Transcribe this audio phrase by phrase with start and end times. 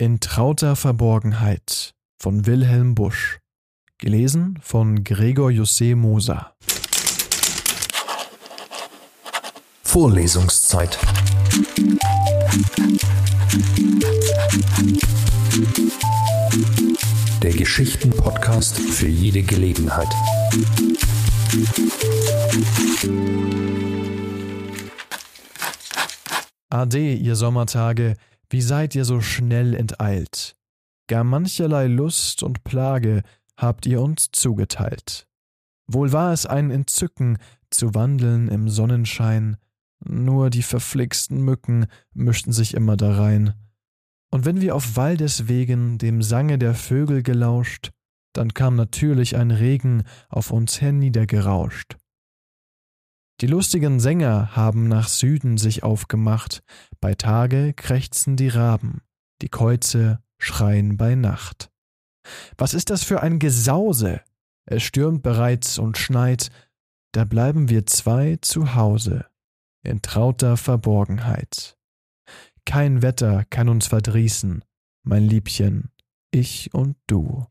[0.00, 3.38] In trauter Verborgenheit von Wilhelm Busch.
[3.98, 6.54] Gelesen von Gregor Jussé Moser.
[9.82, 10.98] Vorlesungszeit.
[17.42, 20.08] Der Geschichten-Podcast für jede Gelegenheit.
[26.70, 28.16] Ade, ihr Sommertage,
[28.50, 30.56] wie seid ihr so schnell enteilt?
[31.08, 33.22] Gar mancherlei Lust und Plage
[33.56, 35.26] habt ihr uns zugeteilt.
[35.86, 37.38] Wohl war es ein Entzücken,
[37.70, 39.56] zu wandeln im Sonnenschein,
[40.04, 43.54] nur die verflixten Mücken mischten sich immer darein.
[44.30, 47.90] Und wenn wir auf Waldeswegen dem Sange der Vögel gelauscht,
[48.32, 51.96] dann kam natürlich ein Regen auf uns herniedergerauscht.
[53.40, 56.62] Die lustigen Sänger haben nach Süden sich aufgemacht,
[57.00, 59.00] bei Tage krächzen die Raben,
[59.40, 61.70] die Käuze schreien bei Nacht.
[62.58, 64.20] Was ist das für ein Gesause?
[64.66, 66.50] Es stürmt bereits und schneit,
[67.12, 69.24] da bleiben wir zwei zu Hause,
[69.82, 71.78] in trauter Verborgenheit.
[72.66, 74.62] Kein Wetter kann uns verdrießen,
[75.02, 75.90] mein Liebchen,
[76.30, 77.46] ich und du.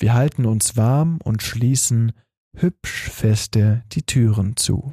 [0.00, 2.12] Wir halten uns warm und schließen
[2.56, 4.92] hübsch feste die Türen zu.